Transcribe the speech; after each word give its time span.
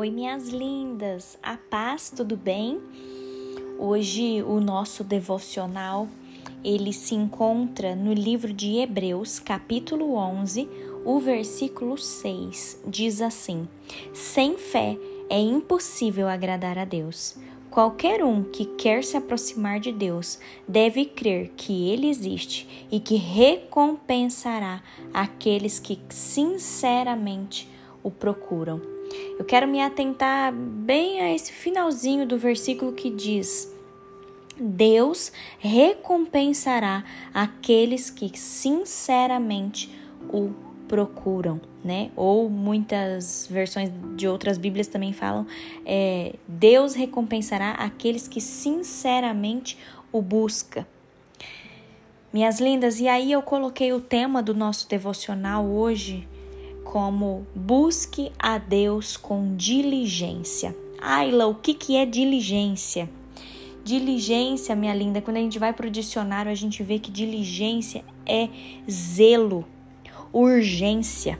Oi, 0.00 0.10
minhas 0.10 0.48
lindas, 0.48 1.36
a 1.42 1.58
paz, 1.58 2.10
tudo 2.16 2.34
bem? 2.34 2.80
Hoje 3.78 4.42
o 4.42 4.58
nosso 4.58 5.04
devocional 5.04 6.08
ele 6.64 6.90
se 6.90 7.14
encontra 7.14 7.94
no 7.94 8.14
livro 8.14 8.50
de 8.50 8.78
Hebreus, 8.78 9.38
capítulo 9.38 10.14
11, 10.14 10.66
o 11.04 11.20
versículo 11.20 11.98
6. 11.98 12.80
Diz 12.86 13.20
assim: 13.20 13.68
Sem 14.14 14.56
fé 14.56 14.96
é 15.28 15.38
impossível 15.38 16.28
agradar 16.28 16.78
a 16.78 16.86
Deus. 16.86 17.36
Qualquer 17.70 18.24
um 18.24 18.42
que 18.42 18.64
quer 18.64 19.04
se 19.04 19.18
aproximar 19.18 19.80
de 19.80 19.92
Deus 19.92 20.38
deve 20.66 21.04
crer 21.04 21.50
que 21.54 21.90
Ele 21.90 22.08
existe 22.08 22.86
e 22.90 23.00
que 23.00 23.16
recompensará 23.16 24.82
aqueles 25.12 25.78
que 25.78 26.00
sinceramente 26.08 27.68
o 28.02 28.10
procuram. 28.10 28.99
Eu 29.38 29.44
quero 29.44 29.66
me 29.66 29.80
atentar 29.80 30.52
bem 30.52 31.20
a 31.20 31.34
esse 31.34 31.52
finalzinho 31.52 32.26
do 32.26 32.36
versículo 32.36 32.92
que 32.92 33.10
diz: 33.10 33.74
Deus 34.58 35.32
recompensará 35.58 37.04
aqueles 37.32 38.10
que 38.10 38.38
sinceramente 38.38 39.90
o 40.28 40.50
procuram, 40.86 41.60
né? 41.84 42.10
Ou 42.16 42.50
muitas 42.50 43.46
versões 43.48 43.90
de 44.16 44.26
outras 44.26 44.58
Bíblias 44.58 44.88
também 44.88 45.12
falam: 45.12 45.46
é, 45.86 46.34
Deus 46.46 46.94
recompensará 46.94 47.70
aqueles 47.70 48.26
que 48.28 48.40
sinceramente 48.40 49.78
o 50.12 50.20
busca. 50.20 50.86
Minhas 52.32 52.60
lindas, 52.60 53.00
e 53.00 53.08
aí 53.08 53.32
eu 53.32 53.42
coloquei 53.42 53.92
o 53.92 54.00
tema 54.00 54.42
do 54.42 54.54
nosso 54.54 54.88
devocional 54.88 55.64
hoje 55.64 56.28
como 56.90 57.46
busque 57.54 58.32
a 58.36 58.58
Deus 58.58 59.16
com 59.16 59.54
diligência. 59.54 60.76
Ayla, 61.00 61.46
o 61.46 61.54
que, 61.54 61.72
que 61.72 61.94
é 61.96 62.04
diligência? 62.04 63.08
Diligência, 63.84 64.74
minha 64.74 64.92
linda, 64.92 65.22
quando 65.22 65.36
a 65.36 65.40
gente 65.40 65.56
vai 65.56 65.72
para 65.72 65.86
o 65.86 65.90
dicionário, 65.90 66.50
a 66.50 66.54
gente 66.56 66.82
vê 66.82 66.98
que 66.98 67.08
diligência 67.08 68.04
é 68.26 68.48
zelo, 68.90 69.64
urgência, 70.32 71.38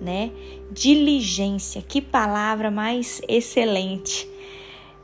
né? 0.00 0.32
Diligência, 0.72 1.80
que 1.80 2.02
palavra 2.02 2.68
mais 2.68 3.22
excelente. 3.28 4.28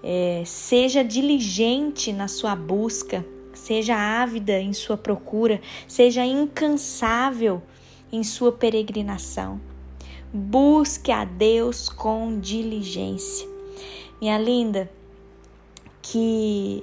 É, 0.02 0.42
seja 0.44 1.04
diligente 1.04 2.12
na 2.12 2.26
sua 2.26 2.56
busca, 2.56 3.24
seja 3.52 3.94
ávida 3.94 4.60
em 4.60 4.72
sua 4.72 4.96
procura, 4.96 5.60
seja 5.86 6.26
incansável 6.26 7.62
em 8.10 8.24
sua 8.24 8.50
peregrinação. 8.50 9.60
Busque 10.36 11.12
a 11.12 11.24
Deus 11.24 11.88
com 11.88 12.40
diligência. 12.40 13.46
Minha 14.20 14.36
linda, 14.36 14.90
que 16.02 16.82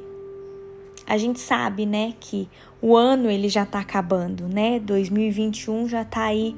a 1.05 1.17
gente 1.17 1.37
sabe, 1.37 1.85
né, 1.85 2.13
que 2.17 2.47
o 2.81 2.95
ano 2.95 3.29
ele 3.29 3.49
já 3.49 3.65
tá 3.65 3.81
acabando, 3.81 4.47
né? 4.47 4.79
2021 4.79 5.89
já 5.89 6.05
tá 6.05 6.23
aí 6.23 6.55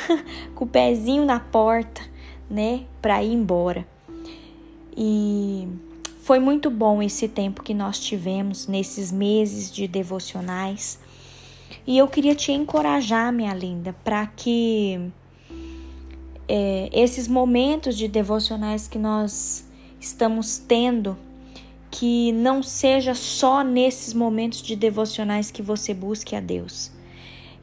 com 0.56 0.64
o 0.64 0.66
pezinho 0.66 1.26
na 1.26 1.38
porta, 1.38 2.00
né, 2.48 2.84
para 3.02 3.22
ir 3.22 3.34
embora. 3.34 3.86
E 4.96 5.68
foi 6.22 6.38
muito 6.38 6.70
bom 6.70 7.02
esse 7.02 7.28
tempo 7.28 7.62
que 7.62 7.74
nós 7.74 8.00
tivemos 8.00 8.66
nesses 8.66 9.12
meses 9.12 9.70
de 9.70 9.86
devocionais. 9.86 10.98
E 11.86 11.98
eu 11.98 12.08
queria 12.08 12.34
te 12.34 12.50
encorajar, 12.50 13.30
minha 13.30 13.52
linda, 13.52 13.94
para 14.02 14.26
que 14.26 15.12
é, 16.52 16.90
esses 16.92 17.28
momentos 17.28 17.96
de 17.96 18.08
devocionais 18.08 18.88
que 18.88 18.98
nós 18.98 19.64
estamos 20.00 20.58
tendo 20.58 21.16
que 21.88 22.32
não 22.32 22.60
seja 22.60 23.14
só 23.14 23.62
nesses 23.62 24.12
momentos 24.12 24.60
de 24.60 24.74
devocionais 24.74 25.52
que 25.52 25.62
você 25.62 25.94
busque 25.94 26.34
a 26.34 26.40
Deus. 26.40 26.90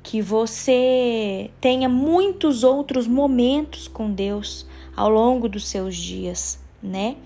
Que 0.02 0.22
você 0.22 1.52
tenha 1.60 1.90
muitos 1.90 2.64
outros 2.64 3.08
momentos 3.08 3.90
com 3.90 4.10
Deus 4.10 4.66
ao 4.96 5.10
longo 5.10 5.50
dos 5.50 5.68
seus 5.68 5.94
dias, 5.98 6.58
né? 6.82 7.18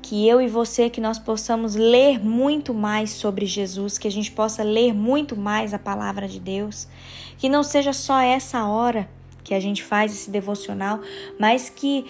Que 0.00 0.26
eu 0.26 0.40
e 0.40 0.48
você 0.48 0.88
que 0.88 1.00
nós 1.00 1.18
possamos 1.18 1.74
ler 1.74 2.18
muito 2.24 2.72
mais 2.72 3.10
sobre 3.10 3.44
Jesus, 3.44 3.98
que 3.98 4.08
a 4.08 4.10
gente 4.10 4.32
possa 4.32 4.62
ler 4.62 4.94
muito 4.94 5.36
mais 5.36 5.74
a 5.74 5.78
palavra 5.78 6.26
de 6.26 6.40
Deus, 6.40 6.88
que 7.36 7.50
não 7.50 7.62
seja 7.62 7.92
só 7.92 8.18
essa 8.18 8.64
hora 8.64 9.06
que 9.50 9.54
a 9.54 9.58
gente 9.58 9.82
faz 9.82 10.12
esse 10.12 10.30
devocional, 10.30 11.00
mas 11.36 11.68
que 11.68 12.06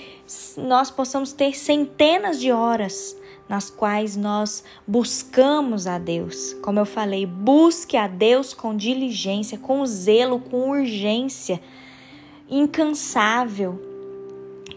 nós 0.59 0.91
possamos 0.91 1.33
ter 1.33 1.57
centenas 1.57 2.39
de 2.39 2.53
horas 2.53 3.17
nas 3.49 3.71
quais 3.71 4.15
nós 4.15 4.63
buscamos 4.87 5.87
a 5.87 5.99
Deus. 5.99 6.53
Como 6.61 6.79
eu 6.79 6.85
falei, 6.85 7.25
busque 7.25 7.97
a 7.97 8.07
Deus 8.07 8.53
com 8.53 8.77
diligência, 8.77 9.57
com 9.57 9.87
zelo, 9.87 10.39
com 10.39 10.69
urgência, 10.69 11.59
incansável. 12.47 13.81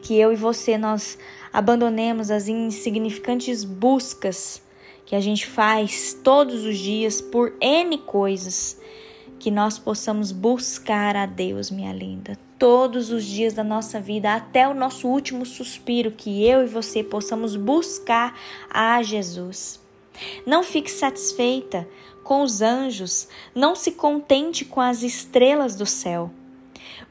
Que 0.01 0.17
eu 0.17 0.31
e 0.31 0.37
você 0.37 0.77
nós 0.77 1.17
abandonemos 1.51 2.31
as 2.31 2.47
insignificantes 2.47 3.65
buscas 3.65 4.61
que 5.05 5.17
a 5.17 5.19
gente 5.19 5.45
faz 5.45 6.17
todos 6.23 6.63
os 6.63 6.77
dias 6.77 7.19
por 7.19 7.53
N 7.59 7.97
coisas, 7.97 8.79
que 9.43 9.51
nós 9.51 9.77
possamos 9.77 10.31
buscar 10.31 11.17
a 11.17 11.25
Deus, 11.25 11.69
minha 11.69 11.91
linda, 11.91 12.39
todos 12.63 13.11
os 13.11 13.25
dias 13.25 13.53
da 13.53 13.61
nossa 13.61 13.99
vida, 13.99 14.33
até 14.33 14.65
o 14.65 14.73
nosso 14.73 15.09
último 15.09 15.45
suspiro, 15.45 16.11
que 16.11 16.47
eu 16.47 16.63
e 16.63 16.65
você 16.65 17.03
possamos 17.03 17.57
buscar 17.57 18.39
a 18.69 19.03
Jesus. 19.03 19.81
Não 20.45 20.63
fique 20.63 20.89
satisfeita 20.89 21.85
com 22.23 22.41
os 22.41 22.61
anjos, 22.61 23.27
não 23.53 23.75
se 23.75 23.91
contente 23.91 24.63
com 24.63 24.79
as 24.79 25.03
estrelas 25.03 25.75
do 25.75 25.85
céu. 25.85 26.31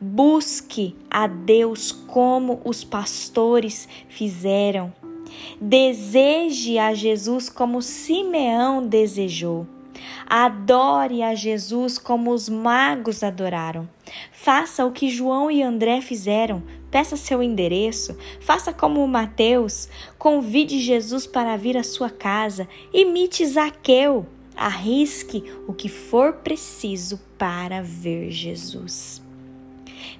Busque 0.00 0.96
a 1.10 1.26
Deus 1.26 1.92
como 1.92 2.62
os 2.64 2.82
pastores 2.82 3.86
fizeram. 4.08 4.90
Deseje 5.60 6.78
a 6.78 6.94
Jesus 6.94 7.50
como 7.50 7.82
Simeão 7.82 8.86
desejou. 8.86 9.66
Adore 10.28 11.22
a 11.22 11.34
Jesus 11.34 11.98
como 11.98 12.32
os 12.32 12.48
magos 12.48 13.22
adoraram. 13.22 13.88
Faça 14.30 14.84
o 14.84 14.92
que 14.92 15.10
João 15.10 15.50
e 15.50 15.62
André 15.62 16.00
fizeram. 16.00 16.62
Peça 16.90 17.16
seu 17.16 17.42
endereço. 17.42 18.16
Faça 18.40 18.72
como 18.72 19.06
Mateus. 19.06 19.88
Convide 20.18 20.80
Jesus 20.80 21.26
para 21.26 21.56
vir 21.56 21.76
à 21.76 21.82
sua 21.82 22.10
casa. 22.10 22.68
Imite 22.92 23.46
Zaqueu. 23.46 24.26
Arrisque 24.54 25.44
o 25.66 25.72
que 25.72 25.88
for 25.88 26.34
preciso 26.34 27.20
para 27.38 27.82
ver 27.82 28.30
Jesus. 28.30 29.22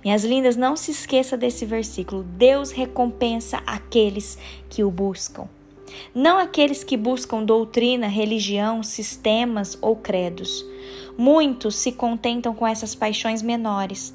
Minhas 0.02 0.24
lindas, 0.24 0.56
não 0.56 0.76
se 0.76 0.90
esqueça 0.90 1.36
desse 1.36 1.64
versículo. 1.66 2.22
Deus 2.22 2.70
recompensa 2.70 3.62
aqueles 3.66 4.38
que 4.68 4.82
o 4.82 4.90
buscam 4.90 5.48
não 6.14 6.38
aqueles 6.38 6.84
que 6.84 6.96
buscam 6.96 7.44
doutrina, 7.44 8.06
religião, 8.06 8.82
sistemas 8.82 9.78
ou 9.80 9.96
credos. 9.96 10.64
Muitos 11.16 11.76
se 11.76 11.92
contentam 11.92 12.54
com 12.54 12.66
essas 12.66 12.94
paixões 12.94 13.42
menores, 13.42 14.14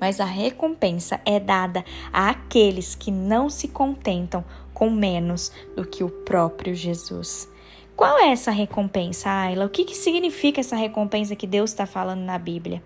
mas 0.00 0.20
a 0.20 0.24
recompensa 0.24 1.20
é 1.24 1.40
dada 1.40 1.84
àqueles 2.12 2.94
que 2.94 3.10
não 3.10 3.48
se 3.48 3.68
contentam 3.68 4.44
com 4.74 4.90
menos 4.90 5.50
do 5.74 5.86
que 5.86 6.04
o 6.04 6.10
próprio 6.10 6.74
Jesus. 6.74 7.48
Qual 7.96 8.18
é 8.18 8.30
essa 8.30 8.50
recompensa, 8.50 9.30
Ayla? 9.30 9.64
O 9.64 9.70
que, 9.70 9.84
que 9.84 9.96
significa 9.96 10.60
essa 10.60 10.76
recompensa 10.76 11.34
que 11.34 11.46
Deus 11.46 11.70
está 11.70 11.86
falando 11.86 12.20
na 12.20 12.38
Bíblia? 12.38 12.82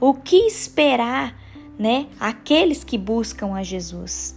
O 0.00 0.14
que 0.14 0.46
esperar, 0.46 1.38
né? 1.78 2.06
Aqueles 2.18 2.82
que 2.82 2.96
buscam 2.96 3.54
a 3.54 3.62
Jesus. 3.62 4.34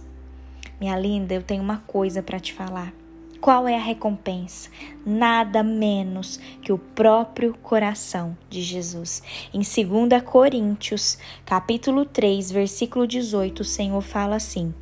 Minha 0.80 0.98
linda, 0.98 1.34
eu 1.34 1.42
tenho 1.42 1.62
uma 1.62 1.76
coisa 1.86 2.22
para 2.22 2.40
te 2.40 2.54
falar. 2.54 2.94
Qual 3.38 3.68
é 3.68 3.76
a 3.76 3.82
recompensa? 3.82 4.70
Nada 5.04 5.62
menos 5.62 6.38
que 6.62 6.72
o 6.72 6.78
próprio 6.78 7.52
coração 7.62 8.36
de 8.48 8.62
Jesus. 8.62 9.22
Em 9.52 9.58
2 9.60 10.22
Coríntios, 10.22 11.18
capítulo 11.44 12.06
3, 12.06 12.50
versículo 12.50 13.06
18, 13.06 13.60
o 13.60 13.64
Senhor 13.64 14.00
fala 14.00 14.36
assim: 14.36 14.74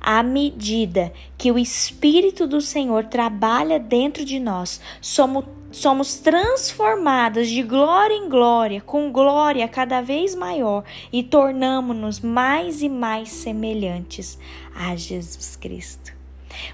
à 0.00 0.22
medida 0.22 1.12
que 1.36 1.50
o 1.50 1.58
Espírito 1.58 2.46
do 2.46 2.60
Senhor 2.60 3.06
trabalha 3.06 3.78
dentro 3.78 4.24
de 4.24 4.38
nós, 4.38 4.80
somos, 5.00 5.44
somos 5.70 6.16
transformadas 6.16 7.48
de 7.48 7.62
glória 7.62 8.14
em 8.14 8.28
glória, 8.28 8.80
com 8.80 9.10
glória 9.10 9.66
cada 9.68 10.00
vez 10.00 10.34
maior, 10.34 10.84
e 11.12 11.22
tornamos-nos 11.22 12.20
mais 12.20 12.82
e 12.82 12.88
mais 12.88 13.30
semelhantes 13.30 14.38
a 14.74 14.96
Jesus 14.96 15.56
Cristo. 15.56 16.12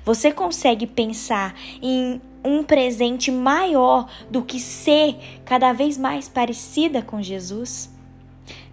Você 0.05 0.33
consegue 0.33 0.87
pensar 0.87 1.55
em 1.83 2.21
um 2.45 2.63
presente 2.63 3.31
maior 3.31 4.09
do 4.31 4.43
que 4.43 4.59
ser 4.59 5.17
cada 5.45 5.73
vez 5.73 5.99
mais 5.99 6.29
parecida 6.29 7.03
com 7.03 7.21
Jesus? 7.21 7.91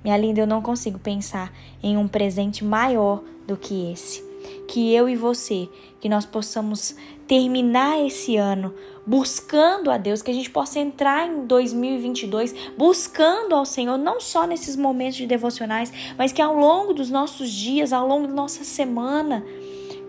Minha 0.03 0.17
linda, 0.17 0.41
eu 0.41 0.47
não 0.47 0.61
consigo 0.61 0.99
pensar 0.99 1.51
em 1.81 1.97
um 1.97 2.07
presente 2.07 2.63
maior 2.63 3.21
do 3.47 3.57
que 3.57 3.91
esse. 3.91 4.22
Que 4.67 4.93
eu 4.93 5.07
e 5.09 5.15
você, 5.15 5.69
que 5.99 6.09
nós 6.09 6.25
possamos 6.25 6.95
terminar 7.27 8.05
esse 8.05 8.37
ano 8.37 8.73
buscando 9.05 9.91
a 9.91 9.97
Deus, 9.97 10.21
que 10.21 10.31
a 10.31 10.33
gente 10.33 10.49
possa 10.49 10.79
entrar 10.79 11.27
em 11.27 11.45
2022 11.45 12.55
buscando 12.77 13.53
ao 13.53 13.65
Senhor, 13.65 13.97
não 13.97 14.19
só 14.19 14.47
nesses 14.47 14.75
momentos 14.75 15.17
de 15.17 15.27
devocionais, 15.27 15.91
mas 16.17 16.31
que 16.31 16.41
ao 16.41 16.55
longo 16.55 16.93
dos 16.93 17.09
nossos 17.09 17.51
dias, 17.51 17.91
ao 17.91 18.07
longo 18.07 18.27
da 18.27 18.33
nossa 18.33 18.63
semana, 18.63 19.45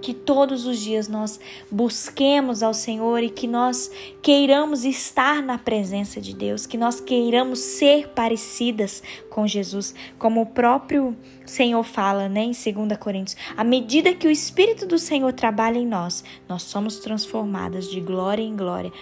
que 0.05 0.13
todos 0.13 0.67
os 0.67 0.79
dias 0.79 1.09
nós 1.09 1.41
busquemos 1.71 2.63
ao 2.63 2.75
Senhor 2.75 3.23
e 3.23 3.31
que 3.31 3.49
nós 3.49 3.91
queiramos 4.21 4.85
estar 4.85 5.43
na 5.43 5.57
presença 5.57 6.21
de 6.21 6.35
Deus, 6.35 6.67
que 6.67 6.77
nós 6.77 7.01
queiramos 7.01 7.59
ser 7.59 8.09
parecidas 8.09 9.03
com 9.31 9.47
Jesus, 9.47 9.95
como 10.19 10.43
o 10.43 10.47
próprio 10.47 11.17
Senhor 11.47 11.83
fala, 11.83 12.29
né, 12.29 12.43
em 12.43 12.53
2 12.53 12.99
Coríntios. 12.99 13.35
À 13.57 13.65
medida 13.65 14.15
que 14.15 14.29
o 14.29 14.31
Espírito 14.31 14.87
do 14.87 14.99
Senhor 14.99 15.33
trabalha 15.33 15.79
em 15.79 15.87
nós, 15.87 16.23
nós 16.47 16.65
somos 16.65 16.99
transformadas 16.99 17.91
de 17.91 17.99
glória 17.99 18.43
em 18.43 18.55
glória, 18.55 18.93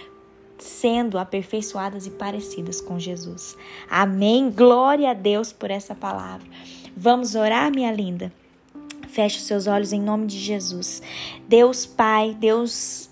sendo 0.57 1.17
aperfeiçoadas 1.17 2.07
e 2.07 2.11
parecidas 2.11 2.79
com 2.79 2.97
Jesus. 2.97 3.57
Amém. 3.89 4.49
Glória 4.49 5.11
a 5.11 5.13
Deus 5.13 5.51
por 5.51 5.69
essa 5.69 5.93
palavra. 5.93 6.47
Vamos 6.95 7.35
orar, 7.35 7.69
minha 7.75 7.91
linda. 7.91 8.31
Feche 9.13 9.37
os 9.37 9.43
seus 9.43 9.67
olhos 9.67 9.93
em 9.93 10.01
nome 10.01 10.25
de 10.25 10.39
Jesus. 10.39 10.99
Deus 11.47 11.85
Pai, 11.85 12.35
Deus 12.39 13.11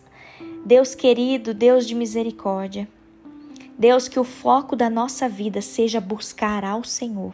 Deus 0.65 0.95
querido, 0.95 1.53
Deus 1.53 1.88
de 1.88 1.94
misericórdia. 1.94 2.88
Deus, 3.77 4.07
que 4.07 4.19
o 4.19 4.24
foco 4.24 4.75
da 4.75 4.89
nossa 4.89 5.30
vida 5.30 5.62
seja 5.62 6.01
buscar 6.01 6.65
ao 6.65 6.83
Senhor. 6.83 7.33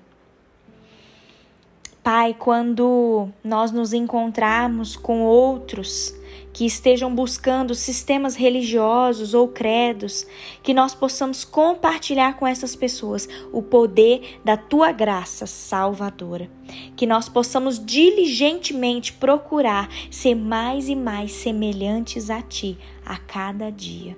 Pai, 2.08 2.34
quando 2.34 3.28
nós 3.44 3.70
nos 3.70 3.92
encontrarmos 3.92 4.96
com 4.96 5.24
outros 5.24 6.16
que 6.54 6.66
estejam 6.66 7.14
buscando 7.14 7.76
sistemas 7.76 8.34
religiosos 8.34 9.34
ou 9.34 9.50
credos, 9.50 10.26
que 10.64 10.74
nós 10.74 10.96
possamos 10.96 11.44
compartilhar 11.44 12.38
com 12.38 12.48
essas 12.48 12.78
pessoas 12.78 13.28
o 13.52 13.62
poder 13.62 14.40
da 14.46 14.56
tua 14.56 14.94
graça 14.94 15.46
salvadora. 15.46 16.50
Que 16.96 17.06
nós 17.06 17.28
possamos 17.28 17.78
diligentemente 17.78 19.12
procurar 19.12 19.90
ser 20.10 20.34
mais 20.34 20.88
e 20.88 20.96
mais 20.96 21.34
semelhantes 21.34 22.30
a 22.30 22.42
ti 22.42 22.78
a 23.06 23.18
cada 23.18 23.70
dia. 23.70 24.18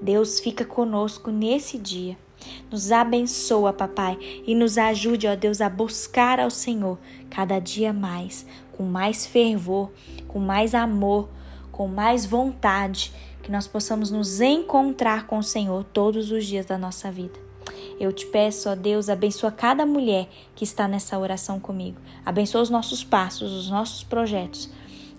Deus 0.00 0.38
fica 0.38 0.64
conosco 0.64 1.32
nesse 1.32 1.78
dia. 1.78 2.16
Nos 2.70 2.92
abençoa, 2.92 3.72
papai, 3.72 4.18
e 4.46 4.54
nos 4.54 4.78
ajude, 4.78 5.26
ó 5.26 5.34
Deus, 5.34 5.60
a 5.60 5.68
buscar 5.68 6.38
ao 6.40 6.50
Senhor 6.50 6.98
cada 7.30 7.58
dia 7.58 7.92
mais, 7.92 8.46
com 8.76 8.84
mais 8.84 9.26
fervor, 9.26 9.90
com 10.26 10.38
mais 10.38 10.74
amor, 10.74 11.28
com 11.72 11.88
mais 11.88 12.26
vontade, 12.26 13.12
que 13.42 13.50
nós 13.50 13.66
possamos 13.66 14.10
nos 14.10 14.40
encontrar 14.40 15.26
com 15.26 15.38
o 15.38 15.42
Senhor 15.42 15.84
todos 15.84 16.30
os 16.30 16.44
dias 16.44 16.66
da 16.66 16.76
nossa 16.76 17.10
vida. 17.10 17.38
Eu 17.98 18.12
te 18.12 18.26
peço, 18.26 18.68
ó 18.68 18.74
Deus, 18.74 19.08
abençoa 19.08 19.50
cada 19.50 19.84
mulher 19.84 20.28
que 20.54 20.64
está 20.64 20.86
nessa 20.86 21.18
oração 21.18 21.58
comigo. 21.58 22.00
Abençoa 22.24 22.62
os 22.62 22.70
nossos 22.70 23.02
passos, 23.02 23.52
os 23.52 23.70
nossos 23.70 24.04
projetos 24.04 24.70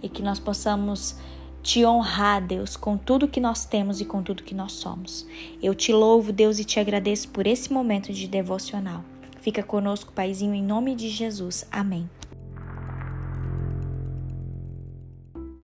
e 0.02 0.08
que 0.08 0.22
nós 0.22 0.40
possamos 0.40 1.16
te 1.62 1.86
honrar, 1.86 2.46
Deus, 2.46 2.76
com 2.76 2.98
tudo 2.98 3.28
que 3.28 3.40
nós 3.40 3.66
temos 3.66 4.02
e 4.02 4.06
com 4.06 4.24
tudo 4.24 4.44
que 4.44 4.56
nós 4.56 4.74
somos. 4.74 5.28
Eu 5.62 5.76
te 5.76 5.92
louvo, 5.92 6.32
Deus, 6.32 6.60
e 6.60 6.66
te 6.66 6.80
agradeço 6.80 7.30
por 7.30 7.46
esse 7.46 7.72
momento 7.72 8.14
de 8.14 8.28
devocional. 8.28 9.04
Fica 9.42 9.64
conosco, 9.64 10.12
Paizinho, 10.14 10.54
em 10.54 10.64
nome 10.64 10.96
de 10.96 11.10
Jesus. 11.10 11.66
Amém. 11.72 12.10